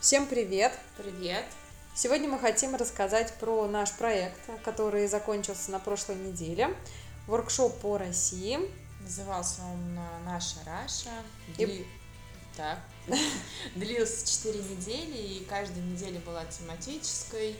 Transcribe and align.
Всем 0.00 0.26
привет! 0.26 0.72
Привет! 0.96 1.44
Сегодня 1.94 2.28
мы 2.28 2.38
хотим 2.38 2.74
рассказать 2.74 3.34
про 3.34 3.66
наш 3.66 3.92
проект, 3.92 4.38
который 4.64 5.06
закончился 5.06 5.70
на 5.70 5.78
прошлой 5.78 6.16
неделе. 6.16 6.74
Воркшоп 7.26 7.78
по 7.80 7.98
России. 7.98 8.58
Назывался 9.00 9.62
он 9.62 9.94
«Наша 10.24 10.56
Раша». 10.64 11.10
И- 11.58 11.64
Дли- 11.64 11.86
Так. 12.56 12.78
Длился 13.74 14.26
4 14.26 14.58
недели, 14.62 15.16
и 15.16 15.44
каждая 15.44 15.82
неделя 15.82 16.20
была 16.20 16.44
тематической. 16.46 17.56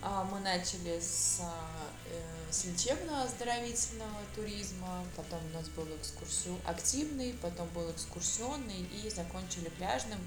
А, 0.00 0.24
Мы 0.24 0.38
начали 0.40 1.00
с, 1.00 1.40
э, 1.40 2.50
с 2.52 2.64
лечебно-оздоровительного 2.64 4.20
туризма, 4.34 5.04
потом 5.16 5.40
у 5.52 5.56
нас 5.56 5.68
был 5.70 5.86
экскурсион 5.96 6.58
активный, 6.64 7.32
потом 7.42 7.68
был 7.70 7.90
экскурсионный 7.90 8.82
и 8.82 9.10
закончили 9.10 9.68
пляжным 9.70 10.20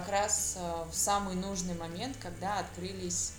как 0.00 0.08
раз 0.10 0.54
а, 0.58 0.84
в 0.90 0.94
самый 0.94 1.34
нужный 1.34 1.74
момент, 1.74 2.16
когда 2.20 2.58
открылись, 2.58 3.32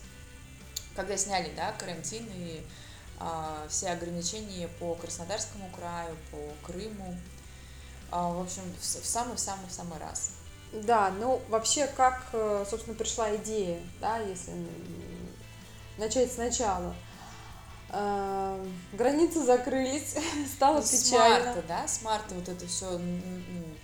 когда 0.96 1.18
сняли 1.18 1.52
да, 1.56 1.72
карантин 1.74 2.28
и 2.34 2.66
а, 3.20 3.66
все 3.70 3.90
ограничения 3.90 4.68
по 4.80 4.96
Краснодарскому 4.96 5.70
краю, 5.76 6.16
по 6.32 6.68
Крыму. 6.68 7.18
А, 8.12 8.30
В 8.32 8.42
общем, 8.42 8.62
в 8.80 8.84
с- 8.86 9.04
самый-самый-самый 9.04 10.00
раз. 10.00 10.32
Да, 10.74 11.10
ну 11.12 11.42
вообще, 11.48 11.88
как, 11.88 12.26
э, 12.34 12.66
собственно, 12.70 12.96
пришла 12.96 13.34
идея, 13.38 13.80
да, 14.02 14.18
если 14.20 14.54
начать 15.98 16.32
сначала. 16.32 16.94
Э, 17.90 18.66
Границы 18.94 19.44
закрылись, 19.46 20.16
стало 20.56 20.82
с 20.82 20.92
печально. 21.04 21.46
марта, 21.46 21.64
да, 21.68 21.88
с 21.88 22.02
марта 22.02 22.34
вот 22.36 22.50
это 22.50 22.68
все 22.68 23.00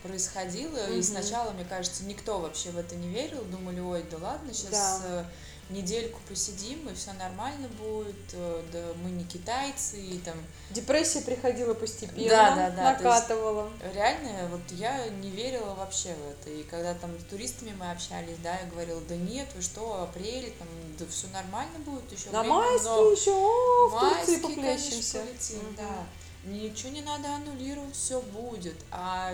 происходило, 0.03 0.77
и 0.89 0.93
Мгм. 0.95 1.03
сначала, 1.03 1.51
мне 1.51 1.65
кажется, 1.65 2.03
никто 2.03 2.39
вообще 2.39 2.69
в 2.71 2.77
это 2.77 2.95
не 2.95 3.07
верил, 3.07 3.43
думали, 3.45 3.79
ой, 3.79 4.03
да 4.11 4.17
ладно, 4.17 4.53
сейчас 4.53 5.01
Да. 5.01 5.25
недельку 5.69 6.19
посидим, 6.27 6.87
и 6.89 6.93
все 6.93 7.13
нормально 7.13 7.69
будет, 7.69 8.15
э, 8.33 8.63
да 8.71 8.79
мы 9.01 9.09
не 9.11 9.23
китайцы, 9.23 9.97
и 9.99 10.19
там 10.19 10.35
Депрессия 10.71 11.21
приходила 11.21 11.73
постепенно, 11.73 12.29
Да, 12.29 12.55
да, 12.55 12.69
да, 12.69 12.75
то 12.75 12.89
есть- 12.91 13.03
накатывала. 13.03 13.71
реально, 13.93 14.47
вот 14.49 14.61
я 14.71 15.07
не 15.07 15.29
верила 15.29 15.73
вообще 15.73 16.13
в 16.15 16.31
это, 16.31 16.49
и 16.49 16.63
когда 16.63 16.93
там 16.95 17.17
с 17.17 17.23
туристами 17.23 17.73
мы 17.79 17.89
общались, 17.91 18.37
да, 18.43 18.59
я 18.59 18.65
говорила, 18.69 18.99
да 19.07 19.15
нет, 19.15 19.47
вы 19.55 19.61
что, 19.61 20.03
апрель, 20.03 20.53
там, 20.59 20.67
да 20.99 21.05
все 21.09 21.27
нормально 21.27 21.79
будет, 21.79 22.11
еще 22.11 22.29
На 22.31 22.43
майские 22.43 23.11
еще, 23.13 23.31
о, 23.31 23.87
в 23.89 23.99
Турции 23.99 24.41
поплещемся. 24.41 25.13
конечно, 25.13 25.19
полетим, 25.21 25.59
Мгм. 25.59 25.75
да. 25.77 26.05
Ничего 26.45 26.89
не 26.91 27.01
надо 27.01 27.33
аннулировать, 27.35 27.95
все 27.95 28.19
будет. 28.21 28.75
А 28.91 29.33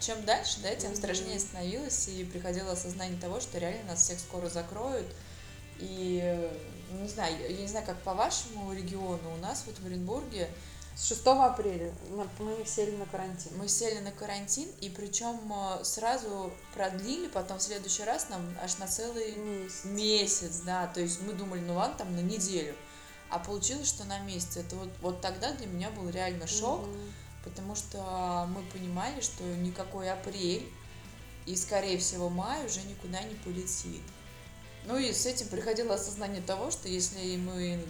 чем 0.00 0.24
дальше, 0.24 0.58
да, 0.62 0.74
тем 0.74 0.94
страшнее 0.94 1.38
становилось, 1.40 2.08
и 2.08 2.24
приходило 2.24 2.72
осознание 2.72 3.20
того, 3.20 3.40
что 3.40 3.58
реально 3.58 3.92
нас 3.92 4.02
всех 4.02 4.18
скоро 4.20 4.48
закроют. 4.48 5.06
И, 5.78 6.50
не 6.92 7.08
знаю, 7.08 7.36
я 7.40 7.56
не 7.56 7.66
знаю, 7.68 7.86
как 7.86 8.00
по 8.02 8.14
вашему 8.14 8.72
региону, 8.72 9.34
у 9.34 9.36
нас 9.38 9.62
вот 9.66 9.78
в 9.78 9.86
Оренбурге 9.86 10.48
С 10.96 11.06
6 11.06 11.24
апреля 11.26 11.92
мы 12.40 12.64
сели 12.66 12.96
на 12.96 13.06
карантин. 13.06 13.52
мы 13.56 13.68
сели 13.68 14.00
на 14.00 14.10
карантин, 14.10 14.68
и 14.80 14.88
причем 14.90 15.38
э, 15.52 15.84
сразу 15.84 16.52
продлили, 16.74 17.28
потом 17.28 17.58
в 17.58 17.62
следующий 17.62 18.02
раз 18.02 18.28
нам 18.28 18.42
аж 18.60 18.78
на 18.78 18.88
целый 18.88 19.36
Месяц. 19.36 19.84
месяц, 19.84 20.60
да, 20.66 20.88
то 20.88 21.00
есть 21.00 21.22
мы 21.22 21.32
думали, 21.32 21.60
ну 21.60 21.74
ладно, 21.74 21.96
там 21.98 22.16
на 22.16 22.20
неделю, 22.20 22.74
а 23.30 23.38
получилось, 23.38 23.86
что 23.88 24.04
на 24.04 24.18
месяц. 24.20 24.56
Это 24.56 24.74
вот, 24.74 24.88
вот 25.00 25.20
тогда 25.20 25.52
для 25.52 25.66
меня 25.68 25.90
был 25.90 26.08
реально 26.08 26.46
шок, 26.48 26.80
Мгм. 26.86 27.12
Потому 27.48 27.74
что 27.74 28.48
мы 28.54 28.62
понимали, 28.72 29.20
что 29.20 29.42
никакой 29.44 30.10
апрель 30.10 30.68
и, 31.46 31.56
скорее 31.56 31.98
всего, 31.98 32.28
май 32.28 32.64
уже 32.66 32.80
никуда 32.82 33.22
не 33.22 33.34
полетит. 33.36 34.02
Ну 34.86 34.96
и 34.98 35.12
с 35.12 35.26
этим 35.26 35.48
приходило 35.48 35.94
осознание 35.94 36.42
того, 36.42 36.70
что 36.70 36.88
если 36.88 37.36
мы 37.36 37.80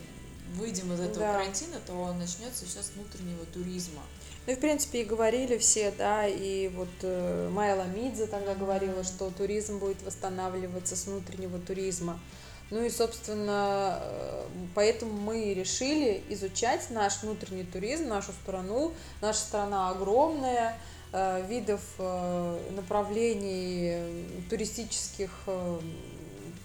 выйдем 0.55 0.93
из 0.93 1.01
этого 1.01 1.27
Да. 1.27 1.33
карантина, 1.35 1.79
то 1.87 2.13
начнется 2.15 2.65
все 2.67 2.83
с 2.83 2.91
внутреннего 2.91 3.45
туризма. 3.47 4.03
Ну 4.47 4.53
и, 4.53 4.57
в 4.57 4.61
принципе, 4.61 5.03
и 5.03 5.05
говорили 5.05 5.59
все, 5.59 5.91
да, 5.91 6.27
и 6.27 6.69
вот 6.69 6.89
э, 7.03 7.51
Майя 7.53 7.75
Ламидзе 7.77 8.27
тогда 8.27 8.55
говорила, 8.55 9.05
что 9.05 9.31
туризм 9.31 9.79
будет 9.79 10.03
восстанавливаться 10.03 10.97
с 10.97 11.07
внутреннего 11.07 11.59
туризма. 11.59 12.19
Ну 12.71 12.85
и, 12.85 12.91
собственно, 12.91 13.99
э, 14.03 14.47
поэтому 14.75 15.13
мы 15.13 15.55
решили 15.55 16.23
изучать 16.29 16.91
наш 16.91 17.23
внутренний 17.23 17.65
туризм, 17.65 18.09
нашу 18.09 18.33
страну. 18.33 18.93
Наша 19.23 19.39
страна 19.39 19.89
огромная, 19.89 20.79
э, 21.13 21.47
видов, 21.49 21.81
э, 21.99 22.73
направлений 22.77 24.27
туристических 24.51 25.31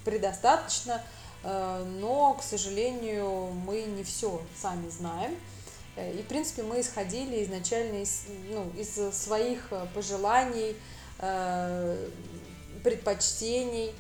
предостаточно, 0.03 1.01
но, 1.43 2.33
к 2.33 2.43
сожалению, 2.43 3.51
мы 3.65 3.83
не 3.83 4.03
все 4.03 4.41
сами 4.61 4.89
знаем. 4.89 5.35
И, 5.97 6.21
в 6.21 6.27
принципе, 6.27 6.63
мы 6.63 6.81
исходили 6.81 7.43
изначально 7.43 8.01
из, 8.01 8.25
ну, 8.49 8.69
из 8.77 9.15
своих 9.15 9.71
пожеланий, 9.93 10.75
предпочтений, 12.83 13.93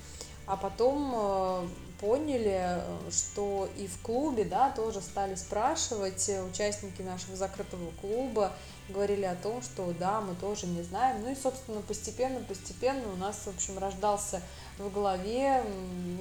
а 0.45 0.57
потом 0.57 1.69
поняли, 2.03 2.59
э, 2.59 2.81
что 3.11 3.69
и 3.77 3.87
в 3.87 3.97
клубе, 4.01 4.43
да, 4.43 4.71
тоже 4.71 4.99
стали 4.99 5.35
спрашивать 5.35 6.27
э, 6.27 6.43
участники 6.43 7.01
нашего 7.01 7.37
закрытого 7.37 7.91
клуба, 8.01 8.51
говорили 8.89 9.23
о 9.23 9.35
том, 9.35 9.61
что 9.61 9.93
да, 9.97 10.19
мы 10.19 10.35
тоже 10.35 10.67
не 10.67 10.83
знаем. 10.83 11.21
Ну 11.21 11.31
и, 11.31 11.35
собственно, 11.35 11.79
постепенно, 11.81 12.41
постепенно 12.41 13.09
у 13.13 13.15
нас, 13.15 13.37
в 13.45 13.47
общем, 13.47 13.79
рождался 13.79 14.41
в 14.77 14.91
голове 14.91 15.63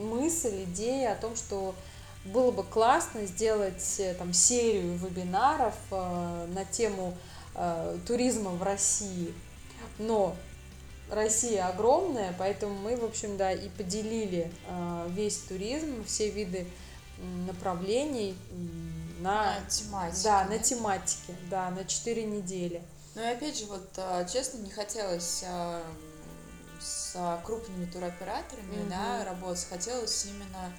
мысль, 0.00 0.62
идея 0.64 1.14
о 1.14 1.16
том, 1.16 1.34
что 1.34 1.74
было 2.24 2.52
бы 2.52 2.62
классно 2.62 3.26
сделать 3.26 3.96
э, 3.98 4.14
там 4.14 4.32
серию 4.32 4.96
вебинаров 4.96 5.74
э, 5.90 6.46
на 6.54 6.64
тему 6.64 7.18
э, 7.56 7.98
туризма 8.06 8.50
в 8.50 8.62
России. 8.62 9.34
Но 9.98 10.36
Россия 11.12 11.68
огромная, 11.68 12.34
поэтому 12.38 12.74
мы, 12.74 12.96
в 12.96 13.04
общем, 13.04 13.36
да, 13.36 13.52
и 13.52 13.68
поделили 13.68 14.50
э, 14.66 15.06
весь 15.10 15.36
туризм, 15.38 16.04
все 16.06 16.30
виды 16.30 16.66
направлений 17.46 18.34
на, 19.20 19.60
На 19.60 19.70
тематике, 19.70 20.22
да, 20.24 20.44
на 20.44 20.58
тематике, 20.58 21.34
да, 21.50 21.70
на 21.70 21.84
4 21.84 22.24
недели. 22.24 22.82
Ну 23.14 23.22
и 23.22 23.26
опять 23.26 23.58
же, 23.58 23.66
вот 23.66 23.86
а, 23.98 24.24
честно, 24.24 24.58
не 24.58 24.70
хотелось 24.70 25.44
а, 25.46 25.82
с 26.80 27.12
а, 27.14 27.40
крупными 27.44 27.84
туроператорами 27.84 28.80
Мгм. 28.80 28.88
да, 28.88 29.24
работать, 29.26 29.66
хотелось 29.68 30.24
именно 30.24 30.72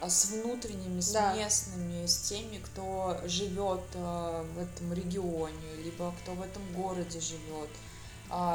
а, 0.00 0.10
с 0.10 0.26
внутренними, 0.26 1.00
с 1.00 1.12
Да. 1.12 1.34
местными, 1.34 2.04
с 2.04 2.16
теми, 2.28 2.58
кто 2.58 3.18
живет 3.26 3.84
а, 3.94 4.42
в 4.42 4.58
этом 4.60 4.92
регионе, 4.92 5.74
либо 5.84 6.12
кто 6.20 6.32
в 6.32 6.42
этом 6.42 6.62
городе 6.74 7.20
живет, 7.20 7.70
а, 7.70 7.97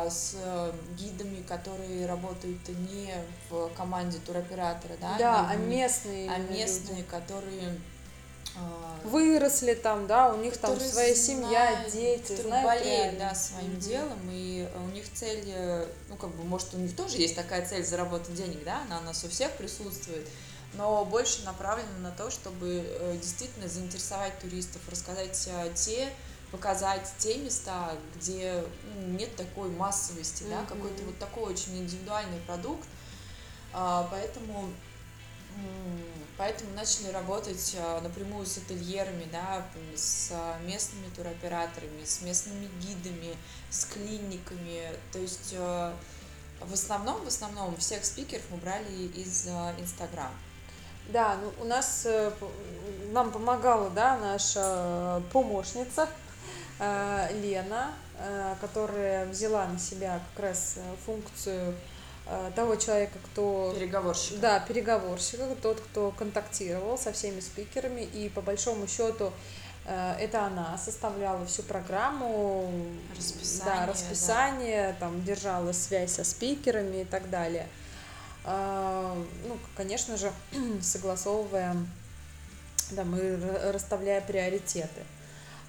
с 0.10 0.36
э, 0.36 0.72
гидами, 0.98 1.42
которые 1.44 2.06
работают 2.06 2.68
не 2.68 3.14
в 3.50 3.70
команде 3.76 4.20
туроператора, 4.26 4.94
да, 5.02 5.16
Да, 5.18 5.48
а 5.50 5.56
местные. 5.56 6.30
а 6.30 6.36
именно 6.36 6.48
люди. 6.50 6.60
местные, 6.60 7.04
которые 7.04 7.80
а, 8.56 9.00
Выросли 9.04 9.74
там, 9.74 10.06
да, 10.06 10.32
у 10.32 10.38
них 10.38 10.56
там 10.58 10.80
своя 10.80 11.16
семья, 11.16 11.72
знают, 11.72 11.92
дети, 11.92 12.20
которые 12.22 12.44
знают 12.44 12.68
болеют, 12.68 13.18
да, 13.18 13.34
своим 13.34 13.72
Мгм. 13.72 13.80
делом, 13.80 14.20
и 14.30 14.70
э, 14.72 14.80
у 14.80 14.88
них 14.94 15.06
цель, 15.12 15.44
э, 15.48 15.88
ну, 16.10 16.16
как 16.18 16.30
бы, 16.30 16.44
может, 16.44 16.72
у 16.76 16.78
них 16.78 16.96
тоже 16.96 17.18
есть 17.18 17.36
такая 17.36 17.66
цель 17.66 17.84
заработать 17.84 18.36
денег, 18.36 18.64
да, 18.64 18.82
она 18.84 19.00
у 19.00 19.04
нас 19.04 19.24
у 19.24 19.30
всех 19.30 19.52
присутствует, 19.54 20.28
но 20.76 21.04
больше 21.04 21.44
направлена 21.46 21.98
на 22.02 22.12
то, 22.12 22.30
чтобы 22.30 22.86
действительно 23.20 23.68
заинтересовать 23.68 24.38
туристов, 24.40 24.82
рассказать 24.90 25.32
те, 25.74 26.10
показать 26.54 27.12
те 27.18 27.38
места, 27.38 27.98
где 28.16 28.64
ну, 28.96 29.08
нет 29.18 29.36
такой 29.36 29.70
массовости, 29.70 30.44
да, 30.44 30.60
Мгм. 30.60 30.68
какой-то 30.68 31.04
вот 31.04 31.18
такой 31.18 31.52
очень 31.52 31.80
индивидуальный 31.80 32.40
продукт, 32.48 32.88
А, 33.76 34.08
поэтому 34.12 34.70
Поэтому 36.38 36.74
начали 36.74 37.10
работать 37.10 37.76
а, 37.78 38.02
напрямую 38.02 38.46
с 38.46 38.58
ательерами, 38.58 39.28
да, 39.32 39.66
с 39.96 40.30
а, 40.32 40.60
местными 40.62 41.08
туроператорами, 41.16 42.04
с 42.04 42.22
местными 42.22 42.68
гидами, 42.82 43.36
с 43.70 43.86
клиниками. 43.86 44.90
То 45.12 45.20
есть 45.20 45.54
э, 45.54 45.94
в 46.60 46.74
основном, 46.74 47.24
в 47.24 47.28
основном 47.28 47.78
всех 47.78 48.04
спикеров 48.04 48.44
мы 48.50 48.58
брали 48.58 49.08
из 49.16 49.48
а, 49.48 49.76
Инстаграм. 49.80 50.32
Да, 51.10 51.38
ну, 51.38 51.54
у 51.62 51.66
нас 51.66 52.04
э, 52.06 52.32
нам 53.12 53.32
помогала, 53.32 53.92
да, 53.92 54.18
наша 54.18 55.22
помощница 55.32 56.10
Лена, 57.34 57.94
э, 58.18 58.56
которая 58.62 59.26
взяла 59.28 59.68
на 59.68 59.80
себя 59.80 60.20
как 60.34 60.46
раз 60.46 60.76
э, 60.78 60.82
функцию 61.06 61.76
э, 62.28 62.52
того 62.56 62.76
человека, 62.76 63.18
кто 63.32 63.74
Переговорщик. 63.76 64.40
да, 64.40 64.60
переговорщика, 64.60 65.48
тот, 65.62 65.80
кто 65.80 66.12
контактировал 66.12 66.98
со 66.98 67.12
всеми 67.12 67.40
спикерами, 67.40 68.02
и 68.02 68.30
по 68.30 68.42
большому 68.42 68.88
счету 68.88 69.32
э, 69.86 70.16
это 70.20 70.46
она 70.46 70.78
составляла 70.78 71.46
всю 71.46 71.64
программу, 71.64 72.72
Расписание, 73.16 73.76
да, 73.76 73.86
да. 73.86 73.92
расписание, 73.92 74.96
там 75.00 75.24
держала 75.24 75.72
связь 75.72 76.14
со 76.14 76.24
спикерами 76.24 77.02
и 77.02 77.06
так 77.06 77.30
далее. 77.30 77.68
Ну, 78.46 79.58
конечно 79.78 80.18
же, 80.18 80.30
согласовывая, 80.82 81.78
да, 82.92 83.06
мы 83.06 83.38
расставляя 83.72 84.20
приоритеты. 84.20 85.02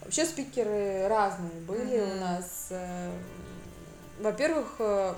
Вообще 0.05 0.27
спикеры 0.27 1.09
разные 1.09 1.61
были 1.67 1.99
mm-hmm. 1.99 2.17
у 2.17 2.21
нас. 2.21 2.67
Э, 2.71 3.11
во-первых, 4.21 4.75
э, 4.79 5.15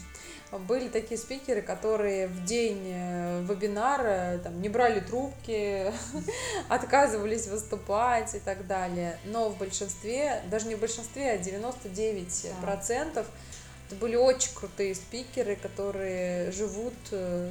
были 0.68 0.88
такие 0.88 1.18
спикеры, 1.18 1.62
которые 1.62 2.26
в 2.26 2.44
день 2.44 2.82
э, 2.84 3.44
вебинара 3.48 4.38
там, 4.42 4.60
не 4.60 4.68
брали 4.68 4.98
трубки, 4.98 5.92
отказывались 6.68 7.46
выступать 7.46 8.34
и 8.34 8.40
так 8.40 8.66
далее. 8.66 9.18
Но 9.24 9.50
в 9.50 9.56
большинстве, 9.56 10.42
даже 10.50 10.66
не 10.66 10.74
в 10.74 10.80
большинстве, 10.80 11.30
а 11.30 11.36
99% 11.36 12.60
процентов 12.60 13.26
это 13.86 13.96
были 13.96 14.16
очень 14.16 14.52
крутые 14.54 14.94
спикеры, 14.94 15.56
которые 15.56 16.50
живут 16.52 16.94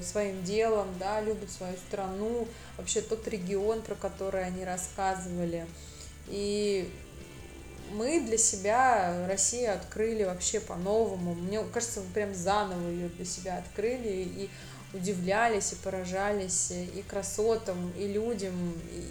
своим 0.04 0.44
делом, 0.44 0.88
да, 1.00 1.22
любят 1.22 1.52
свою 1.52 1.78
страну, 1.78 2.48
вообще 2.76 3.02
тот 3.02 3.28
регион, 3.28 3.84
про 3.84 3.94
который 3.94 4.44
они 4.44 4.66
рассказывали. 4.66 5.68
И 6.28 6.90
мы 7.92 8.22
для 8.22 8.38
себя 8.38 9.28
Россию 9.28 9.74
открыли 9.74 10.24
вообще 10.24 10.60
по-новому. 10.60 11.36
Мне 11.36 11.64
кажется, 11.74 12.02
мы 12.02 12.12
прям 12.14 12.34
заново 12.34 12.90
ее 12.90 13.10
для 13.10 13.26
себя 13.26 13.58
открыли 13.58 14.08
и 14.08 14.50
удивлялись 14.94 15.74
и 15.74 15.76
поражались 15.76 16.72
и 16.72 17.04
красотам, 17.08 17.92
и 17.98 18.08
людям, 18.08 18.54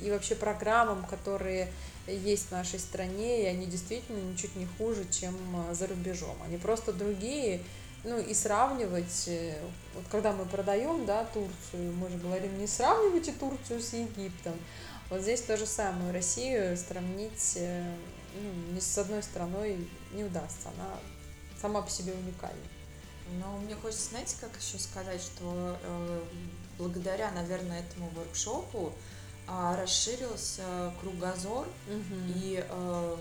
и 0.02 0.10
вообще 0.10 0.36
программам, 0.36 1.04
которые 1.04 1.68
есть 2.06 2.48
в 2.48 2.52
нашей 2.52 2.78
стране, 2.78 3.42
и 3.42 3.46
они 3.46 3.66
действительно 3.66 4.18
ничуть 4.18 4.54
не 4.56 4.66
хуже, 4.78 5.04
чем 5.10 5.34
а, 5.56 5.74
за 5.74 5.86
рубежом. 5.86 6.36
Они 6.44 6.56
просто 6.56 6.92
другие, 6.92 7.60
ну 8.04 8.18
и 8.18 8.34
сравнивать, 8.34 9.24
э, 9.28 9.54
вот 9.94 10.04
когда 10.10 10.32
мы 10.32 10.44
продаем, 10.44 11.06
да, 11.06 11.24
Турцию, 11.24 11.92
мы 11.94 12.08
же 12.08 12.18
говорим, 12.18 12.58
не 12.58 12.66
сравнивайте 12.66 13.32
Турцию 13.32 13.80
с 13.80 13.92
Египтом. 13.92 14.54
Вот 15.12 15.20
здесь 15.20 15.42
то 15.42 15.58
же 15.58 15.66
самое, 15.66 16.10
Россию 16.10 16.74
сравнить 16.74 17.52
э, 17.56 17.94
ну, 18.34 18.74
ни 18.74 18.80
с 18.80 18.96
одной 18.96 19.22
страной 19.22 19.86
не 20.14 20.24
удастся, 20.24 20.70
она 20.70 20.88
сама 21.60 21.82
по 21.82 21.90
себе 21.90 22.14
уникальна. 22.14 22.56
Ну, 23.32 23.58
мне 23.58 23.74
хочется, 23.74 24.08
знаете, 24.08 24.36
как 24.40 24.52
еще 24.58 24.78
сказать, 24.78 25.20
что 25.20 25.78
э, 25.82 26.22
благодаря, 26.78 27.30
наверное, 27.32 27.80
этому 27.80 28.08
воркшопу 28.14 28.94
э, 29.48 29.76
расширился 29.82 30.94
кругозор 31.02 31.68
угу. 31.88 32.16
и 32.34 32.64
э, 32.66 33.16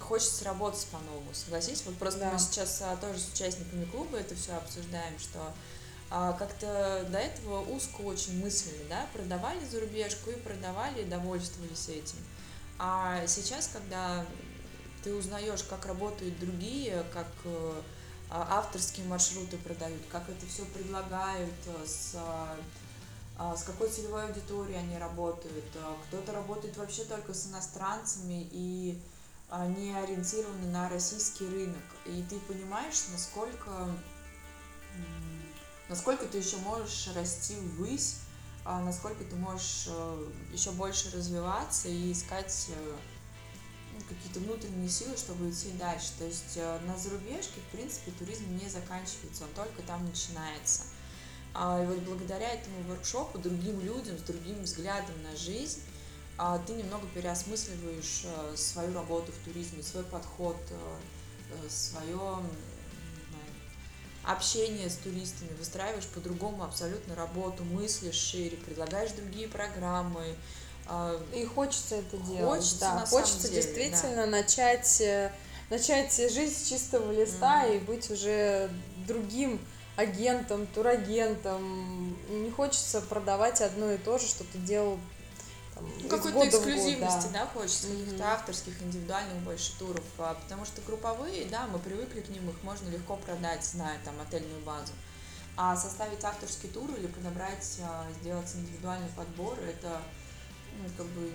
хочется 0.00 0.46
работать 0.46 0.86
по-новому, 0.86 1.28
согласись? 1.34 1.82
Вот 1.84 1.94
просто 1.98 2.20
да. 2.20 2.32
мы 2.32 2.38
сейчас 2.38 2.80
а, 2.80 2.96
тоже 2.96 3.18
с 3.18 3.30
участниками 3.34 3.84
клуба 3.84 4.16
это 4.16 4.34
все 4.34 4.52
обсуждаем, 4.52 5.18
что 5.18 5.52
а, 6.14 6.34
как-то 6.34 7.06
до 7.10 7.16
этого 7.16 7.60
узко 7.74 8.02
очень 8.02 8.38
мыслили, 8.44 8.84
да, 8.90 9.06
продавали 9.14 9.64
зарубежку 9.64 10.28
и 10.28 10.34
продавали 10.34 11.00
и 11.00 11.06
довольствовались 11.06 11.88
этим. 11.88 12.18
А 12.78 13.26
сейчас, 13.26 13.70
когда 13.72 14.26
ты 15.02 15.14
узнаешь, 15.14 15.62
как 15.62 15.86
работают 15.86 16.38
другие, 16.38 17.02
как 17.14 17.28
э, 17.44 17.80
а, 18.28 18.58
авторские 18.58 19.06
маршруты 19.06 19.56
продают, 19.56 20.02
как 20.10 20.28
это 20.28 20.46
все 20.46 20.66
предлагают, 20.66 21.54
э, 21.64 21.86
с, 21.86 22.14
а, 23.38 23.56
с 23.56 23.62
какой 23.62 23.88
целевой 23.88 24.26
аудиторией 24.26 24.78
они 24.78 24.98
работают. 24.98 25.64
Э, 25.76 25.94
кто-то 26.08 26.32
работает 26.32 26.76
вообще 26.76 27.04
только 27.04 27.32
с 27.32 27.46
иностранцами 27.46 28.46
и 28.52 29.00
не 29.76 29.94
ориентированы 29.94 30.66
на 30.68 30.90
российский 30.90 31.46
рынок. 31.46 31.82
И 32.04 32.22
ты 32.28 32.38
понимаешь, 32.40 33.04
насколько, 33.12 33.90
насколько 35.88 36.26
ты 36.26 36.38
еще 36.38 36.56
можешь 36.58 37.08
расти 37.14 37.54
ввысь 37.56 38.16
а 38.64 38.80
насколько 38.80 39.24
ты 39.24 39.34
можешь 39.36 39.86
э, 39.88 40.30
еще 40.52 40.70
больше 40.72 41.10
развиваться 41.10 41.88
и 41.88 42.12
искать 42.12 42.68
э, 42.68 42.96
ну, 43.92 44.00
какие-то 44.08 44.38
внутренние 44.38 44.88
силы, 44.88 45.16
чтобы 45.16 45.50
идти 45.50 45.70
дальше. 45.72 46.10
То 46.18 46.24
есть 46.24 46.56
э, 46.56 46.78
на 46.86 46.96
зарубежке, 46.96 47.60
в 47.60 47.76
принципе, 47.76 48.12
туризм 48.12 48.44
не 48.56 48.68
заканчивается, 48.68 49.44
он 49.44 49.50
только 49.54 49.82
там 49.82 50.06
начинается. 50.06 50.82
А, 51.54 51.82
и 51.82 51.86
вот 51.86 51.98
благодаря 51.98 52.50
этому 52.50 52.82
воркшопу 52.88 53.38
другим 53.38 53.80
людям 53.80 54.16
с 54.16 54.22
другим 54.22 54.62
взглядом 54.62 55.22
на 55.22 55.36
жизнь 55.36 55.82
а, 56.38 56.58
ты 56.58 56.72
немного 56.72 57.06
переосмысливаешь 57.08 58.24
свою 58.56 58.94
работу 58.94 59.32
в 59.32 59.44
туризме, 59.44 59.82
свой 59.82 60.04
подход, 60.04 60.56
свое 61.68 62.38
общение 64.24 64.88
с 64.88 64.96
туристами, 64.96 65.50
выстраиваешь 65.58 66.06
по-другому 66.06 66.64
абсолютно 66.64 67.14
работу, 67.14 67.64
мыслишь 67.64 68.14
шире, 68.14 68.56
предлагаешь 68.56 69.12
другие 69.12 69.48
программы. 69.48 70.36
А, 70.86 71.20
и 71.34 71.44
хочется 71.44 71.96
это 71.96 72.16
делать. 72.18 72.60
Хочется, 72.60 72.80
да, 72.80 72.94
на 72.94 73.06
хочется 73.06 73.48
деле, 73.48 73.62
действительно 73.62 74.24
да. 74.24 74.26
начать, 74.26 75.00
э, 75.00 75.32
начать 75.70 76.14
жизнь 76.16 76.54
с 76.54 76.68
чистого 76.68 77.12
листа 77.12 77.66
mm-hmm. 77.66 77.76
и 77.76 77.78
быть 77.80 78.10
уже 78.10 78.70
другим 79.06 79.60
агентом, 79.96 80.66
турагентом. 80.66 82.16
Не 82.30 82.50
хочется 82.50 83.00
продавать 83.00 83.60
одно 83.60 83.92
и 83.92 83.98
то 83.98 84.18
же, 84.18 84.26
что 84.26 84.44
ты 84.44 84.58
делал 84.58 84.98
ну, 86.02 86.08
какой-то 86.08 86.48
эксклюзивности, 86.48 87.24
год, 87.24 87.32
да. 87.32 87.44
да, 87.44 87.46
хочется, 87.46 87.86
mm-hmm. 87.86 88.04
каких-то 88.04 88.32
авторских, 88.32 88.82
индивидуальных 88.82 89.36
больше 89.42 89.78
туров, 89.78 90.04
а, 90.18 90.34
потому 90.34 90.64
что 90.64 90.80
групповые, 90.82 91.46
да, 91.46 91.66
мы 91.66 91.78
привыкли 91.78 92.20
к 92.20 92.28
ним, 92.28 92.48
их 92.50 92.62
можно 92.62 92.88
легко 92.88 93.16
продать, 93.16 93.64
зная 93.64 93.98
там 94.04 94.14
отельную 94.20 94.60
базу. 94.62 94.92
А 95.56 95.76
составить 95.76 96.24
авторский 96.24 96.68
тур 96.68 96.90
или 96.94 97.06
подобрать, 97.06 97.78
а, 97.82 98.06
сделать 98.20 98.50
индивидуальный 98.54 99.10
подбор, 99.16 99.58
это 99.60 100.00
ну, 100.78 100.88
как 100.96 101.06
бы 101.06 101.30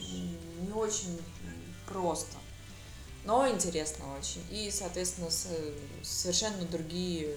не, 0.00 0.66
не 0.66 0.72
очень 0.72 1.20
просто, 1.86 2.36
но 3.24 3.48
интересно 3.48 4.04
очень. 4.18 4.44
И, 4.50 4.70
соответственно, 4.70 5.30
с, 5.30 5.48
совершенно 6.02 6.64
другие 6.66 7.34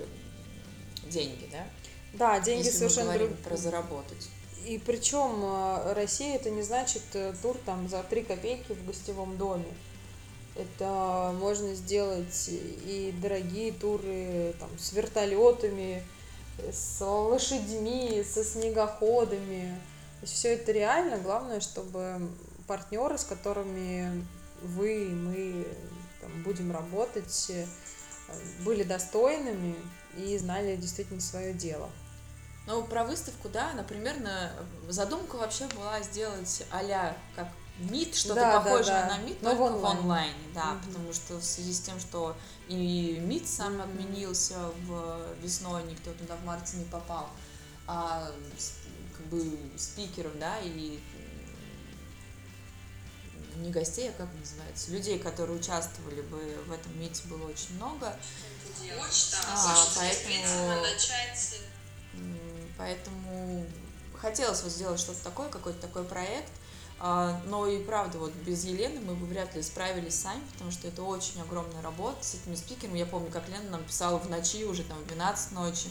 деньги, 1.10 1.50
да? 1.52 1.66
Да, 2.14 2.40
деньги 2.40 2.66
Если 2.66 2.78
совершенно 2.78 3.14
другие. 3.14 3.38
про 3.38 3.56
заработать. 3.56 4.30
И 4.66 4.78
причем 4.78 5.42
э, 5.44 5.94
Россия 5.94 6.36
это 6.36 6.50
не 6.50 6.62
значит 6.62 7.04
э, 7.14 7.34
тур 7.42 7.58
там 7.66 7.88
за 7.88 8.04
3 8.04 8.24
копейки 8.24 8.74
в 8.74 8.86
гостевом 8.86 9.38
доме. 9.38 9.74
Это 10.56 11.34
можно 11.40 11.74
сделать 11.74 12.50
и 12.50 13.14
дорогие 13.22 13.72
туры 13.72 14.54
там, 14.60 14.70
с 14.78 14.92
вертолетами, 14.92 16.04
с 16.72 17.00
лошадьми, 17.02 18.24
со 18.24 18.44
снегоходами. 18.44 19.80
То 20.20 20.24
есть 20.24 20.34
все 20.34 20.54
это 20.56 20.72
реально. 20.72 21.18
Главное, 21.18 21.62
чтобы 21.62 22.30
партнеры, 22.68 23.18
с 23.18 23.24
которыми 23.24 24.26
вы 24.62 25.06
и 25.06 25.10
мы 25.10 25.66
там, 26.22 26.44
будем 26.44 26.72
работать, 26.72 27.48
э, 27.50 27.66
были 28.66 28.84
достойными 28.84 29.76
и 30.18 30.38
знали 30.38 30.76
действительно 30.76 31.22
свое 31.22 31.54
дело. 31.54 31.90
Но 32.66 32.84
про 32.84 33.04
выставку, 33.04 33.50
да, 33.50 33.74
например, 33.74 34.20
на... 34.20 34.52
задумка 34.88 35.38
вообще 35.38 35.68
была 35.68 36.02
сделать 36.02 36.64
а 36.72 37.16
как 37.36 37.48
МИД, 37.80 38.16
что-то 38.16 38.36
да, 38.36 38.60
похожее 38.60 38.94
да, 38.94 39.08
да. 39.08 39.18
на 39.18 39.22
МИД, 39.22 39.42
Но 39.42 39.50
только 39.50 39.62
в 39.62 39.66
онлайне, 39.66 40.00
в 40.00 40.02
онлайне 40.02 40.34
да, 40.54 40.72
угу. 40.72 40.88
потому 40.88 41.14
что 41.14 41.36
в 41.36 41.44
связи 41.44 41.74
с 41.74 41.80
тем, 41.80 42.00
что 42.00 42.36
и 42.68 43.20
МИД 43.22 43.48
сам 43.48 43.76
угу. 43.76 43.84
отменился 43.84 44.58
в 44.86 45.36
весной, 45.42 45.84
никто 45.84 46.12
туда 46.14 46.36
в 46.36 46.46
марте 46.46 46.78
не 46.78 46.86
попал, 46.86 47.30
а 47.88 48.32
как 49.16 49.26
бы 49.28 49.58
спикеров, 49.78 50.38
да, 50.40 50.60
и 50.60 51.00
не 53.56 53.72
гостей, 53.72 54.10
а 54.10 54.14
как 54.14 54.30
называется, 54.40 54.92
людей, 54.92 55.20
которые 55.20 55.58
участвовали 55.58 56.22
бы 56.22 56.38
в 56.66 56.72
этом 56.72 56.98
МИДе 57.00 57.22
было 57.26 57.50
очень 57.50 57.76
много. 57.76 58.18
А, 59.48 59.76
поэтому 59.96 60.86
Поэтому 62.80 63.66
хотелось 64.18 64.64
вот 64.64 64.72
сделать 64.72 65.00
что-то 65.02 65.22
такое, 65.22 65.50
какой-то 65.50 65.82
такой 65.82 66.06
проект. 66.06 66.52
А, 67.02 67.42
но 67.46 67.68
и 67.68 67.84
правда, 67.84 68.18
вот 68.18 68.34
без 68.34 68.64
Елены 68.64 69.02
мы 69.02 69.16
бы 69.16 69.26
вряд 69.26 69.54
ли 69.54 69.62
справились 69.62 70.16
сами, 70.16 70.42
потому 70.54 70.72
что 70.72 70.88
это 70.88 71.04
очень 71.04 71.42
огромная 71.42 71.82
работа 71.82 72.24
с 72.24 72.36
этими 72.36 72.56
спикерами. 72.56 73.00
Я 73.00 73.06
помню, 73.06 73.30
как 73.32 73.48
Лена 73.50 73.70
нам 73.70 73.84
писала 73.84 74.18
в 74.18 74.30
ночи, 74.30 74.64
уже 74.64 74.84
там 74.84 74.98
в 74.98 75.08
12 75.08 75.52
ночи, 75.52 75.90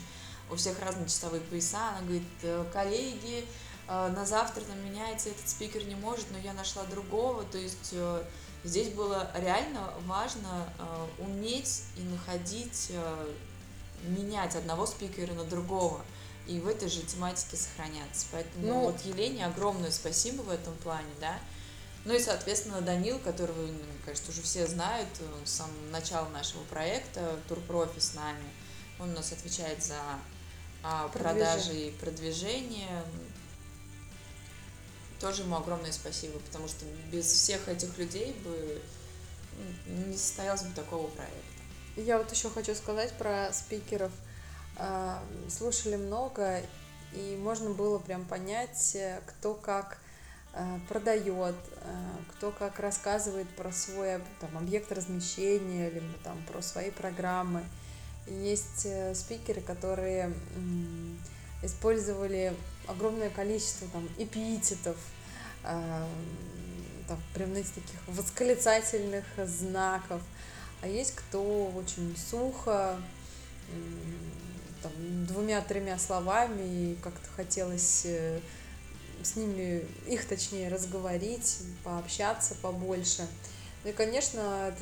у 0.50 0.56
всех 0.56 0.80
разные 0.80 1.06
часовые 1.06 1.42
пояса. 1.42 1.90
Она 1.90 2.00
говорит, 2.00 2.22
«Э, 2.42 2.64
коллеги, 2.72 3.44
э, 3.86 4.08
на 4.08 4.24
завтра 4.24 4.62
там 4.62 4.82
меняется, 4.82 5.28
этот 5.28 5.46
спикер 5.46 5.84
не 5.84 5.94
может, 5.94 6.26
но 6.30 6.38
я 6.38 6.54
нашла 6.54 6.84
другого. 6.84 7.44
То 7.44 7.58
есть 7.58 7.90
э, 7.92 8.24
здесь 8.64 8.88
было 8.88 9.30
реально 9.34 9.92
важно 10.06 10.72
уметь 11.18 11.82
и 11.96 12.02
находить, 12.02 12.92
менять 14.04 14.56
одного 14.56 14.86
спикера 14.86 15.34
на 15.34 15.44
другого 15.44 16.02
и 16.48 16.58
в 16.58 16.66
этой 16.66 16.88
же 16.88 17.02
тематике 17.02 17.56
сохраняться. 17.56 18.26
Поэтому 18.32 18.66
ну, 18.66 18.80
вот 18.80 19.00
Елене 19.02 19.46
огромное 19.46 19.90
спасибо 19.90 20.42
в 20.42 20.50
этом 20.50 20.74
плане, 20.78 21.10
да. 21.20 21.38
Ну 22.04 22.14
и, 22.14 22.18
соответственно, 22.18 22.80
Данил, 22.80 23.18
которого, 23.18 23.60
мне 23.66 23.82
кажется, 24.04 24.30
уже 24.30 24.40
все 24.40 24.66
знают, 24.66 25.08
с 25.44 25.50
самого 25.50 25.90
начала 25.90 26.28
нашего 26.30 26.62
проекта, 26.64 27.38
турпрофи 27.48 28.00
с 28.00 28.14
нами, 28.14 28.44
он 28.98 29.10
у 29.10 29.12
нас 29.12 29.30
отвечает 29.30 29.84
за 29.84 30.00
а, 30.82 31.08
продажи 31.08 31.74
и 31.74 31.90
продвижения. 31.92 33.04
Тоже 35.20 35.42
ему 35.42 35.56
огромное 35.56 35.92
спасибо, 35.92 36.38
потому 36.38 36.66
что 36.68 36.86
без 37.12 37.26
всех 37.26 37.68
этих 37.68 37.98
людей 37.98 38.32
бы 38.44 38.80
ну, 39.86 40.06
не 40.06 40.16
состоялось 40.16 40.62
бы 40.62 40.74
такого 40.74 41.08
проекта. 41.08 41.36
Я 41.96 42.18
вот 42.18 42.32
еще 42.32 42.48
хочу 42.48 42.74
сказать 42.74 43.12
про 43.18 43.52
спикеров. 43.52 44.12
А, 44.78 45.22
слушали 45.48 45.96
много, 45.96 46.62
и 47.12 47.36
можно 47.42 47.70
было 47.70 47.98
прям 47.98 48.24
понять, 48.24 48.94
э, 48.94 49.20
кто 49.26 49.54
как 49.54 49.98
э, 50.52 50.78
продает, 50.88 51.56
э, 51.82 52.08
кто 52.32 52.52
как 52.52 52.78
рассказывает 52.78 53.48
про 53.50 53.72
свой 53.72 54.20
там, 54.40 54.56
объект 54.56 54.92
размещения, 54.92 55.90
либо 55.90 56.06
там 56.22 56.40
про 56.50 56.62
свои 56.62 56.90
программы. 56.90 57.64
Есть 58.26 58.86
спикеры, 59.16 59.62
которые 59.62 60.34
использовали 61.62 62.54
огромное 62.86 63.30
количество 63.30 63.88
там 63.88 64.06
эпитетов, 64.18 64.98
там, 65.62 67.18
прям, 67.32 67.48
знаете, 67.48 67.70
таких 67.74 68.06
восклицательных 68.06 69.24
знаков, 69.46 70.20
а 70.82 70.88
есть 70.88 71.14
кто 71.14 71.68
очень 71.68 72.14
сухо, 72.18 72.98
там, 74.82 75.26
двумя-тремя 75.26 75.98
словами, 75.98 76.92
и 76.92 76.96
как-то 77.02 77.28
хотелось 77.36 78.02
э, 78.04 78.40
с 79.22 79.36
ними, 79.36 79.84
их 80.06 80.26
точнее, 80.26 80.68
разговорить, 80.68 81.58
пообщаться 81.84 82.54
побольше. 82.56 83.26
Ну 83.84 83.90
и, 83.90 83.92
конечно, 83.92 84.74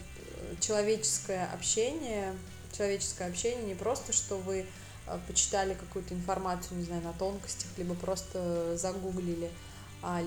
человеческое 0.60 1.46
общение, 1.52 2.34
человеческое 2.76 3.28
общение 3.28 3.64
не 3.64 3.74
просто, 3.74 4.12
что 4.12 4.36
вы 4.36 4.66
э, 5.06 5.18
почитали 5.26 5.74
какую-то 5.74 6.14
информацию, 6.14 6.78
не 6.78 6.84
знаю, 6.84 7.02
на 7.02 7.12
тонкостях, 7.12 7.68
либо 7.76 7.94
просто 7.94 8.76
загуглили, 8.76 9.50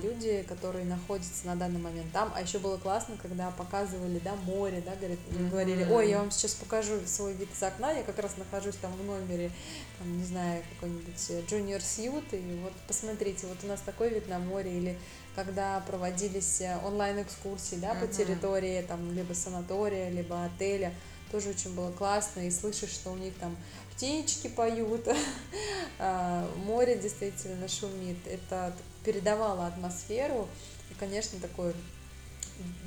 люди, 0.02 0.44
которые 0.46 0.84
находятся 0.84 1.46
на 1.46 1.56
данный 1.56 1.80
момент 1.80 2.12
там. 2.12 2.30
А 2.34 2.42
еще 2.42 2.58
было 2.58 2.76
классно, 2.76 3.16
когда 3.20 3.50
показывали, 3.50 4.18
да, 4.18 4.34
море, 4.36 4.82
да, 4.84 4.94
говорит, 4.94 5.18
mm-hmm. 5.30 5.50
говорили, 5.50 5.84
ой, 5.90 6.10
я 6.10 6.18
вам 6.18 6.30
сейчас 6.30 6.52
покажу 6.52 7.00
свой 7.06 7.32
вид 7.32 7.48
из 7.50 7.62
окна, 7.62 7.90
я 7.92 8.02
как 8.02 8.18
раз 8.18 8.36
нахожусь 8.36 8.76
там 8.76 8.92
в 8.92 9.04
номере, 9.04 9.50
там, 9.98 10.18
не 10.18 10.24
знаю, 10.24 10.62
какой-нибудь 10.74 11.30
Junior 11.48 11.78
Suit, 11.78 12.24
и 12.32 12.60
вот 12.60 12.72
посмотрите, 12.86 13.46
вот 13.46 13.56
у 13.64 13.66
нас 13.68 13.80
такой 13.80 14.10
вид 14.10 14.28
на 14.28 14.38
море, 14.38 14.76
или 14.76 14.98
когда 15.34 15.80
проводились 15.80 16.60
э, 16.60 16.76
онлайн-экскурсии, 16.84 17.76
да, 17.76 17.94
mm-hmm. 17.94 18.00
по 18.00 18.06
территории, 18.06 18.82
там, 18.82 19.14
либо 19.14 19.32
санатория, 19.32 20.10
либо 20.10 20.44
отеля, 20.44 20.92
тоже 21.32 21.50
очень 21.50 21.74
было 21.74 21.90
классно, 21.92 22.40
и 22.40 22.50
слышишь, 22.50 22.90
что 22.90 23.12
у 23.12 23.16
них 23.16 23.34
там 23.38 23.56
птички 23.94 24.48
поют, 24.48 25.08
а, 25.98 26.48
море 26.56 26.96
действительно 26.96 27.68
шумит. 27.68 28.16
Это 28.26 28.74
передавало 29.04 29.66
атмосферу 29.66 30.48
и, 30.90 30.94
конечно, 30.94 31.38
такое 31.40 31.74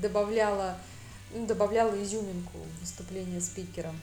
добавляло, 0.02 0.78
ну, 1.34 1.46
добавляло 1.46 2.02
изюминку 2.04 2.58
в 2.58 2.80
выступление 2.82 3.42
спикера. 3.42 3.94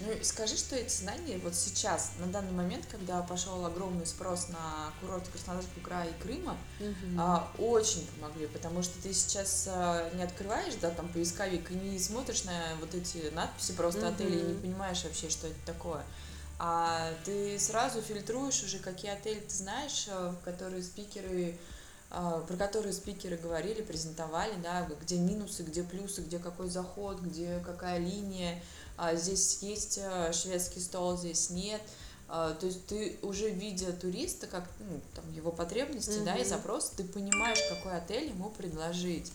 Ну, 0.00 0.12
скажи, 0.22 0.56
что 0.56 0.76
эти 0.76 0.94
знания 0.94 1.38
вот 1.42 1.56
сейчас, 1.56 2.12
на 2.20 2.26
данный 2.26 2.52
момент, 2.52 2.86
когда 2.88 3.20
пошел 3.22 3.66
огромный 3.66 4.06
спрос 4.06 4.48
на 4.48 4.92
курорт 5.00 5.26
Краснодарского 5.28 5.82
края 5.82 6.08
и 6.08 6.22
Крыма, 6.22 6.56
угу. 6.78 7.18
а, 7.18 7.50
очень 7.58 8.06
помогли, 8.06 8.46
потому 8.46 8.82
что 8.82 9.00
ты 9.02 9.12
сейчас 9.12 9.68
а, 9.68 10.08
не 10.14 10.22
открываешь, 10.22 10.74
да, 10.80 10.90
там 10.90 11.08
поисковик 11.08 11.72
и 11.72 11.74
не 11.74 11.98
смотришь 11.98 12.44
на 12.44 12.76
вот 12.80 12.94
эти 12.94 13.30
надписи 13.34 13.72
просто 13.72 14.06
угу. 14.06 14.14
отели 14.14 14.38
и 14.38 14.42
не 14.42 14.60
понимаешь 14.60 15.02
вообще, 15.02 15.30
что 15.30 15.48
это 15.48 15.58
такое. 15.66 16.04
А 16.58 17.12
ты 17.24 17.58
сразу 17.58 18.02
фильтруешь 18.02 18.62
уже, 18.64 18.78
какие 18.78 19.12
отели 19.12 19.40
ты 19.40 19.54
знаешь, 19.54 20.06
а, 20.10 20.32
в 20.32 20.44
которые 20.44 20.82
спикеры 20.82 21.56
а, 22.10 22.40
про 22.40 22.56
которые 22.56 22.94
спикеры 22.94 23.36
говорили, 23.36 23.82
презентовали, 23.82 24.54
да, 24.62 24.88
где 25.02 25.18
минусы, 25.18 25.62
где 25.62 25.82
плюсы, 25.82 26.22
где 26.22 26.38
какой 26.38 26.70
заход, 26.70 27.20
где 27.20 27.60
какая 27.64 27.98
линия, 27.98 28.62
а 28.96 29.14
здесь 29.14 29.58
есть 29.60 29.98
э, 30.02 30.32
шведский 30.32 30.80
стол, 30.80 31.18
здесь 31.18 31.50
нет. 31.50 31.82
А, 32.28 32.54
то 32.54 32.66
есть 32.66 32.86
ты 32.86 33.18
уже 33.22 33.50
видя 33.50 33.92
туриста, 33.92 34.46
как 34.46 34.64
ну, 34.80 35.00
там 35.14 35.30
его 35.32 35.52
потребности, 35.52 36.10
mm-hmm. 36.10 36.24
да, 36.24 36.36
и 36.36 36.44
запрос, 36.44 36.90
ты 36.96 37.04
понимаешь, 37.04 37.60
какой 37.68 37.98
отель 37.98 38.30
ему 38.30 38.50
предложить. 38.50 39.30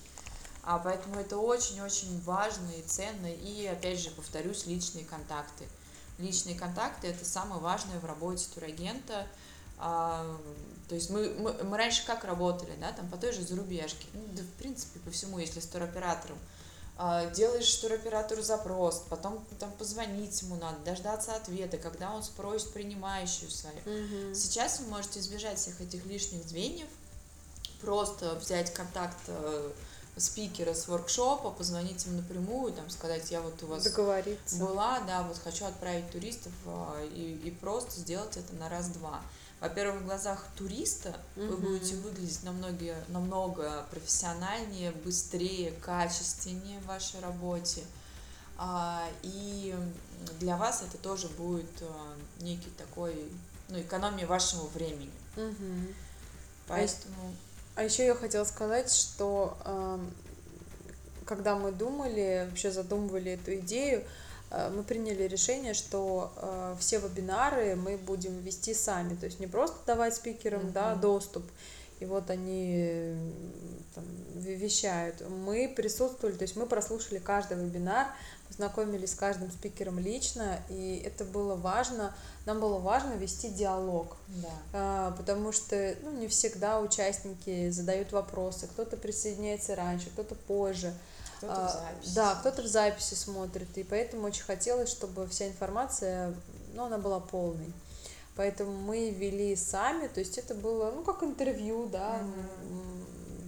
А 0.64 0.80
поэтому 0.80 1.20
это 1.20 1.38
очень-очень 1.38 2.22
важно 2.22 2.70
и 2.72 2.82
ценно. 2.84 3.32
И 3.32 3.66
опять 3.68 4.00
же, 4.00 4.10
повторюсь, 4.12 4.66
личные 4.66 5.06
контакты. 5.06 5.66
Личные 6.18 6.56
контакты 6.56 7.08
это 7.08 7.26
самое 7.26 7.62
важное 7.62 8.00
в 8.00 8.06
работе 8.06 8.46
турагента. 8.54 9.28
А, 9.78 10.38
то 10.88 10.96
есть 10.96 11.10
мы, 11.10 11.30
мы, 11.40 11.54
мы 11.64 11.78
раньше 11.78 12.06
как 12.06 12.24
работали, 12.24 12.74
да, 12.80 12.92
там 12.92 13.08
по 13.10 13.18
той 13.18 13.34
же 13.34 13.42
зарубежке, 13.42 14.08
ну, 14.14 14.22
да, 14.34 14.44
в 14.44 14.60
принципе, 14.60 15.00
по 15.00 15.12
всему, 15.12 15.40
если 15.40 15.60
с 15.60 15.66
туроператором. 15.66 16.38
А, 16.96 17.26
делаешь 17.32 17.74
туроператору 17.76 18.44
запрос, 18.44 19.04
потом 19.10 19.44
там 19.60 19.72
позвонить 19.74 20.40
ему 20.44 20.56
надо, 20.56 20.78
дождаться 20.86 21.36
ответа, 21.36 21.78
когда 21.78 22.14
он 22.14 22.22
спросит 22.22 22.72
принимающую 22.72 23.50
свою. 23.50 23.78
Угу. 23.80 24.36
Сейчас 24.36 24.80
вы 24.80 24.88
можете 24.88 25.20
избежать 25.20 25.58
всех 25.58 25.82
этих 25.82 26.06
лишних 26.06 26.44
звеньев, 26.44 26.88
просто 27.82 28.36
взять 28.36 28.72
контакт 28.74 29.18
э, 29.28 29.72
спикера 30.18 30.74
с 30.74 30.88
воркшопа, 30.88 31.52
позвонить 31.52 32.06
ему 32.06 32.18
напрямую, 32.18 32.74
там 32.74 32.90
сказать, 32.90 33.32
я 33.32 33.42
вот 33.42 33.62
у 33.64 33.68
вас 33.68 33.84
была, 34.60 35.00
да, 35.02 35.24
вот 35.24 35.38
хочу 35.44 35.66
отправить 35.66 36.10
туристов 36.12 36.54
э, 36.66 37.08
и, 37.14 37.48
и 37.48 37.52
просто 37.52 38.00
сделать 38.00 38.38
это 38.38 38.54
на 38.56 38.70
раз-два 38.70 39.22
во-первых, 39.64 40.02
в 40.02 40.06
глазах 40.06 40.46
туриста 40.58 41.16
угу. 41.38 41.46
вы 41.46 41.56
будете 41.56 41.96
выглядеть 41.96 42.44
намного, 42.44 42.96
намного 43.08 43.86
профессиональнее, 43.92 44.92
быстрее, 44.92 45.72
качественнее 45.72 46.82
в 46.82 46.88
вашей 46.88 47.22
работе. 47.22 47.82
А, 48.58 49.08
и 49.22 49.74
для 50.42 50.58
вас 50.58 50.82
это 50.82 50.98
тоже 50.98 51.30
будет 51.30 51.82
а, 51.82 52.14
некий 52.42 52.72
такой, 52.72 53.32
ну, 53.70 53.80
экономия 53.80 54.28
вашего 54.28 54.68
времени. 54.68 55.12
Угу. 55.38 55.94
Поэтому... 56.68 57.34
А, 57.76 57.84
еще 57.84 58.06
я 58.06 58.16
хотела 58.16 58.44
сказать, 58.44 58.92
что 58.92 59.58
э, 59.66 60.00
когда 61.26 61.56
мы 61.56 61.72
думали, 61.72 62.48
вообще 62.50 62.72
задумывали 62.72 63.32
эту 63.32 63.56
идею, 63.56 64.04
Э, 64.54 64.70
мы 64.70 64.84
приняли 64.84 65.24
решение, 65.24 65.74
что 65.74 66.32
э, 66.38 66.76
все 66.80 67.00
вебинары 67.00 67.76
мы 67.76 67.98
будем 67.98 68.40
вести 68.40 68.74
сами, 68.74 69.16
то 69.16 69.26
есть 69.26 69.40
не 69.40 69.48
просто 69.48 69.76
давать 69.86 70.16
спикерам 70.16 70.68
mm-hmm. 70.68 70.72
да, 70.72 70.96
доступ, 70.96 71.44
и 72.00 72.06
вот 72.06 72.30
они 72.30 73.16
там, 73.96 74.06
вещают. 74.36 75.28
Мы 75.28 75.74
присутствовали, 75.76 76.36
то 76.36 76.44
есть 76.44 76.56
мы 76.56 76.68
прослушали 76.68 77.18
каждый 77.18 77.58
вебинар, 77.58 78.08
познакомились 78.54 79.12
с 79.12 79.16
каждым 79.16 79.50
спикером 79.52 79.98
лично, 79.98 80.60
и 80.70 81.02
это 81.04 81.26
было 81.26 81.56
важно, 81.56 82.16
нам 82.46 82.60
было 82.60 82.78
важно 82.78 83.14
вести 83.14 83.50
диалог, 83.50 84.16
да. 84.28 84.50
а, 84.74 85.12
потому 85.18 85.52
что 85.52 85.96
ну, 86.04 86.12
не 86.12 86.28
всегда 86.28 86.80
участники 86.80 87.72
задают 87.72 88.12
вопросы, 88.12 88.68
кто-то 88.68 88.96
присоединяется 88.96 89.76
раньше, 89.76 90.12
кто-то 90.12 90.36
позже, 90.36 90.94
кто-то 91.38 91.54
в 91.54 91.58
а, 91.58 91.70
записи. 91.70 92.16
Да, 92.16 92.36
кто-то 92.36 92.62
в 92.62 92.68
записи 92.68 93.16
смотрит, 93.16 93.76
и 93.76 93.84
поэтому 93.84 94.28
очень 94.28 94.44
хотелось, 94.44 94.90
чтобы 94.90 95.28
вся 95.28 95.48
информация, 95.48 96.36
ну, 96.76 96.86
она 96.86 97.00
была 97.00 97.20
полной. 97.20 97.74
Поэтому 98.36 98.72
мы 98.72 99.10
вели 99.10 99.56
сами, 99.56 100.08
то 100.08 100.20
есть 100.20 100.38
это 100.38 100.54
было, 100.54 100.92
ну, 100.92 101.04
как 101.04 101.24
интервью, 101.24 101.88
да, 101.88 102.20
mm-hmm. 102.20 103.03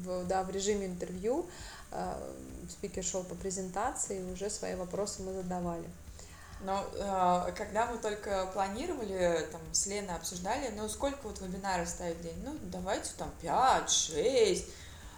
В, 0.05 0.25
да, 0.27 0.43
в 0.43 0.49
режиме 0.49 0.85
интервью. 0.85 1.47
А, 1.91 2.21
спикер 2.69 3.03
шел 3.03 3.23
по 3.23 3.35
презентации, 3.35 4.19
и 4.19 4.31
уже 4.31 4.49
свои 4.49 4.75
вопросы 4.75 5.21
мы 5.21 5.33
задавали. 5.33 5.87
Но 6.61 6.83
э, 6.93 7.51
когда 7.55 7.85
мы 7.85 7.97
только 7.97 8.47
планировали, 8.53 9.47
там, 9.51 9.61
с 9.71 9.85
Леной 9.87 10.15
обсуждали, 10.15 10.71
ну, 10.75 10.87
сколько 10.89 11.19
вот 11.23 11.41
вебинаров 11.41 11.87
ставить 11.87 12.17
в 12.17 12.23
день? 12.23 12.41
Ну, 12.43 12.55
давайте 12.63 13.11
там 13.17 13.31
5, 13.41 13.89
6. 13.89 14.65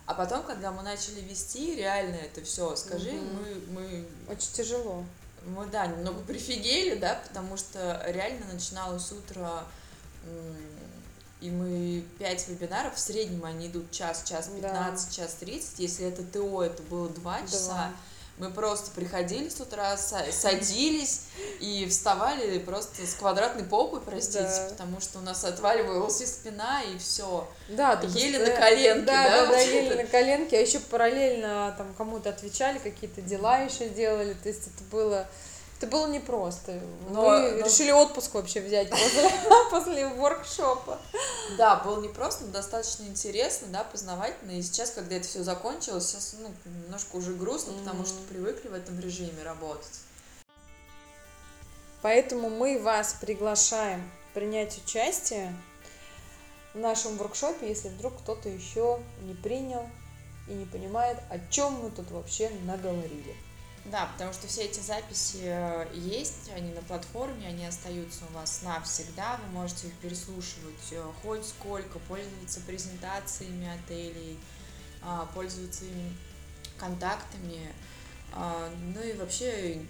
А 0.08 0.14
потом, 0.14 0.44
когда 0.44 0.72
мы 0.72 0.84
начали 0.84 1.22
вести, 1.22 1.76
реально 1.76 2.16
это 2.16 2.44
все, 2.44 2.76
скажи, 2.76 3.12
угу. 3.12 3.26
мы, 3.74 3.82
мы... 3.82 4.08
Очень 4.30 4.52
тяжело. 4.54 5.04
Мы, 5.46 5.66
да, 5.68 5.88
немного 5.88 6.22
прифигели, 6.22 6.96
да, 6.96 7.22
потому 7.28 7.56
что 7.56 8.02
реально 8.08 8.46
начиналось 8.52 9.12
утро, 9.12 9.64
и 11.40 11.50
мы 11.50 11.77
пять 12.20 12.48
вебинаров, 12.48 12.96
в 12.96 13.00
среднем 13.00 13.44
они 13.46 13.68
идут 13.68 13.92
час, 13.92 14.24
час 14.26 14.48
15, 14.48 15.08
да. 15.08 15.16
час 15.16 15.36
30, 15.40 15.80
если 15.80 16.08
это 16.08 16.24
ТО, 16.24 16.64
это 16.64 16.82
было 16.84 17.10
два 17.10 17.42
часа. 17.42 17.92
Мы 18.38 18.52
просто 18.52 18.92
приходили 18.92 19.50
с 19.50 19.60
утра, 19.60 19.98
садились 19.98 21.22
и 21.60 21.88
вставали 21.90 22.60
просто 22.60 23.08
с 23.08 23.16
квадратной 23.16 23.64
попой, 23.64 24.00
простите, 24.00 24.44
да. 24.44 24.68
потому 24.70 25.02
что 25.02 25.18
у 25.18 25.22
нас 25.24 25.44
отваливалась 25.44 26.22
и 26.22 26.26
спина, 26.28 26.84
и 26.84 27.00
все. 27.00 27.48
Да, 27.68 28.00
еле 28.04 28.38
на 28.38 28.52
коленке, 28.52 29.06
да? 29.06 29.24
Да, 29.24 29.46
да, 29.48 29.52
да 29.54 29.60
еле 29.60 29.96
на 29.96 30.08
коленке, 30.08 30.56
а 30.56 30.62
еще 30.62 30.80
параллельно 30.80 31.74
там 31.80 31.96
кому-то 31.96 32.30
отвечали, 32.30 32.78
какие-то 32.78 33.22
дела 33.22 33.58
еще 33.58 33.90
делали, 33.90 34.36
то 34.36 34.50
есть 34.50 34.68
это 34.68 34.84
было 34.92 35.28
Это 35.78 35.88
было 35.88 36.08
непросто. 36.08 36.80
Но- 37.10 37.22
Мы 37.22 37.52
но- 37.52 37.66
решили 37.66 37.92
отпуск 37.92 38.34
вообще 38.34 38.62
взять 38.62 38.90
после, 38.90 39.30
после 39.72 40.08
воркшопа. 40.08 40.98
Да, 41.58 41.76
было 41.78 42.02
непросто, 42.02 42.46
но 42.46 42.52
достаточно 42.52 43.04
интересно, 43.04 43.68
да, 43.68 43.84
познавательно. 43.84 44.52
И 44.52 44.62
сейчас, 44.64 44.90
когда 44.90 45.16
это 45.16 45.28
все 45.28 45.44
закончилось, 45.44 46.08
сейчас 46.08 46.36
ну, 46.40 46.52
немножко 46.66 47.16
уже 47.18 47.34
грустно, 47.36 47.74
потому 47.74 48.06
что 48.06 48.16
привыкли 48.28 48.70
в 48.70 48.74
этом 48.74 49.00
режиме 49.00 49.44
работать. 49.44 50.00
Поэтому 52.02 52.50
мы 52.50 52.80
вас 52.80 53.16
приглашаем 53.20 54.10
принять 54.34 54.78
участие 54.84 55.56
в 56.74 56.80
нашем 56.80 57.18
воркшопе, 57.18 57.68
если 57.70 57.90
вдруг 57.90 58.18
кто-то 58.20 58.50
еще 58.50 59.00
не 59.22 59.34
принял 59.36 59.88
и 60.48 60.54
не 60.54 60.66
понимает, 60.66 61.18
о 61.30 61.40
чем 61.52 61.74
мы 61.74 61.92
тут 61.92 62.10
вообще 62.12 62.50
наговорили. 62.66 63.36
Да, 63.90 64.06
потому 64.08 64.34
что 64.34 64.48
все 64.48 64.64
эти 64.64 64.82
записи 64.82 65.44
э, 65.44 65.88
есть, 65.94 66.50
они 66.54 66.74
на 66.74 66.82
платформе, 66.82 67.48
они 67.48 67.66
остаются 67.66 68.26
у 68.30 68.34
вас 68.34 68.62
навсегда, 68.62 69.38
вы 69.38 69.54
можете 69.54 69.88
их 69.88 69.94
переслушивать 69.96 70.92
э, 70.92 71.02
хоть 71.22 71.46
сколько, 71.46 71.98
пользоваться 72.00 72.60
презентациями 72.62 73.70
отелей, 73.70 74.38
а, 75.02 75.26
пользоваться 75.34 75.86
ими 75.86 76.12
контактами, 76.78 77.74
а, 78.34 78.70
ну 78.94 79.02
и 79.02 79.14
вообще 79.14 79.82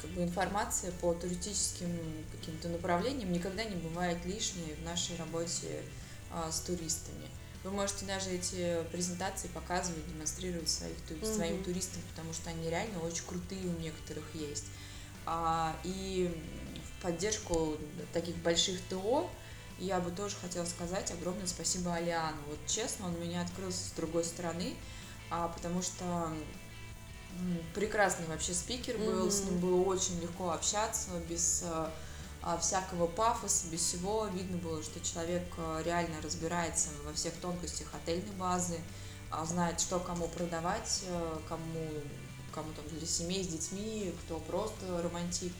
как 0.00 0.10
бы 0.10 0.22
информация 0.22 0.92
по 0.92 1.12
туристическим 1.14 1.88
каким-то 2.30 2.68
направлениям 2.68 3.32
никогда 3.32 3.64
не 3.64 3.76
бывает 3.76 4.24
лишней 4.24 4.74
в 4.80 4.84
нашей 4.84 5.16
работе 5.16 5.82
а, 6.30 6.52
с 6.52 6.60
туристами. 6.60 7.28
Вы 7.64 7.70
можете 7.70 8.04
даже 8.04 8.30
эти 8.30 8.84
презентации 8.92 9.48
показывать, 9.48 10.06
демонстрировать 10.06 10.68
своих, 10.68 10.96
Мгм. 11.08 11.24
своим 11.24 11.64
туристам, 11.64 12.02
потому 12.10 12.34
что 12.34 12.50
они 12.50 12.68
реально 12.68 13.00
очень 13.00 13.24
крутые 13.26 13.66
у 13.66 13.80
некоторых 13.80 14.24
есть. 14.34 14.66
А, 15.24 15.74
и 15.82 16.30
в 16.98 17.02
поддержку 17.02 17.78
таких 18.12 18.36
больших 18.36 18.78
ТО 18.90 19.30
я 19.78 19.98
бы 19.98 20.10
тоже 20.10 20.36
хотела 20.36 20.66
сказать 20.66 21.10
огромное 21.10 21.46
спасибо 21.46 21.94
Алиану. 21.94 22.36
Вот 22.48 22.58
честно, 22.66 23.06
он 23.06 23.18
меня 23.18 23.40
открылся 23.40 23.88
с 23.88 23.92
другой 23.92 24.24
стороны, 24.24 24.74
а, 25.30 25.48
потому 25.48 25.80
что 25.80 26.28
прекрасный 27.74 28.26
вообще 28.26 28.52
спикер 28.52 28.98
был, 28.98 29.30
с 29.30 29.40
Мгм. 29.42 29.52
ним 29.52 29.60
было 29.60 29.82
очень 29.84 30.20
легко 30.20 30.50
общаться, 30.50 31.10
без 31.30 31.62
а, 31.64 31.90
всякого 32.60 33.06
пафоса, 33.06 33.66
без 33.68 33.80
всего. 33.80 34.26
Видно 34.26 34.58
было, 34.58 34.82
что 34.82 35.00
человек 35.00 35.44
э, 35.56 35.82
реально 35.84 36.20
разбирается 36.22 36.90
во 37.04 37.12
всех 37.12 37.34
тонкостях 37.34 37.88
отельной 37.94 38.34
базы, 38.36 38.78
а, 39.30 39.44
знает, 39.44 39.80
что 39.80 39.98
кому 39.98 40.28
продавать, 40.28 41.02
э, 41.06 41.38
кому, 41.48 41.88
кому 42.54 42.72
там 42.72 42.86
для 42.88 43.06
семей 43.06 43.42
с 43.42 43.48
детьми, 43.48 44.14
кто 44.22 44.38
просто 44.38 45.02
романтик, 45.02 45.52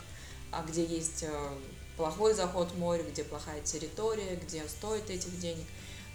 а 0.52 0.62
где 0.62 0.84
есть 0.84 1.22
э, 1.22 1.58
плохой 1.96 2.34
заход 2.34 2.76
море, 2.76 3.02
где 3.10 3.24
плохая 3.24 3.60
территория, 3.62 4.36
где 4.36 4.68
стоит 4.68 5.08
этих 5.10 5.38
денег. 5.40 5.66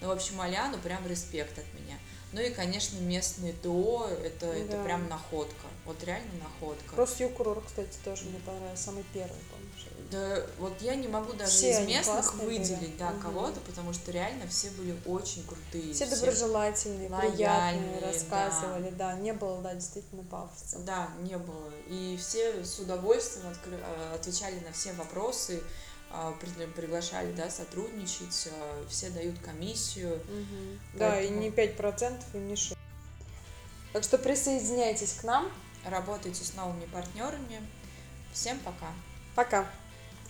Ну, 0.02 0.08
в 0.08 0.12
общем, 0.12 0.40
Аляну 0.40 0.78
прям 0.78 1.06
респект 1.08 1.58
от 1.58 1.74
меня. 1.74 1.98
Ну 2.32 2.42
и, 2.42 2.52
конечно, 2.52 3.00
местные 3.00 3.54
ТО, 3.54 4.08
это, 4.24 4.46
это 4.46 4.78
Да. 4.78 4.84
прям 4.84 5.08
находка. 5.10 5.66
Вот 5.86 6.04
реально 6.04 6.30
находка. 6.44 6.96
Просто 6.96 7.24
Юкурор, 7.24 7.64
кстати, 7.66 7.98
тоже 8.06 8.26
мне 8.26 8.40
понравился, 8.46 8.84
самый 8.84 9.04
первый, 9.14 9.40
помнишь? 9.52 9.88
Да, 10.12 10.44
вот 10.60 10.74
я 10.82 10.96
не 10.96 11.08
могу 11.08 11.34
даже 11.34 11.52
Все 11.52 11.72
из 11.72 11.88
местных 11.88 12.36
были. 12.38 12.60
выделить, 12.60 12.98
да, 12.98 13.12
Мгм. 13.12 13.22
кого-то, 13.22 13.60
потому 13.62 13.94
что 13.94 14.12
реально 14.12 14.48
все 14.48 14.70
были 14.72 14.96
очень 15.06 15.44
крутые. 15.46 15.94
Все 15.94 16.06
доброжелательные, 16.08 17.10
приятные, 17.10 18.00
рассказывали, 18.00 18.90
да. 18.92 19.14
не 19.14 19.34
было, 19.34 19.62
да, 19.62 19.74
действительно 19.74 20.24
пафоса. 20.24 20.80
Да, 20.80 21.10
не 21.22 21.38
было. 21.38 21.72
И 21.88 22.18
все 22.20 22.64
с 22.64 22.78
удовольствием 22.80 23.48
откры- 23.48 23.82
э, 23.84 24.16
отвечали 24.16 24.60
на 24.60 24.72
все 24.72 24.94
вопросы, 24.94 25.62
приглашали, 26.76 27.32
да, 27.34 27.50
сотрудничать, 27.50 28.50
а, 28.52 28.86
все 28.90 29.10
дают 29.10 29.40
комиссию. 29.40 30.20
Мгм. 30.28 30.80
Да, 30.94 31.22
и 31.22 31.30
не 31.30 31.52
5%, 31.52 32.24
и 32.34 32.38
не 32.38 32.56
6%. 32.56 32.78
Так 33.94 34.04
что 34.04 34.18
присоединяйтесь 34.18 35.14
к 35.14 35.24
нам. 35.24 35.52
Работайте 35.86 36.44
с 36.44 36.54
новыми 36.54 36.86
партнерами. 36.86 37.66
Всем 38.34 38.60
пока! 38.60 38.92
Пока. 39.36 39.68